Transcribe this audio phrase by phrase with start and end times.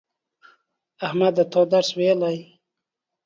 [1.05, 2.37] احمده تا درس ویلی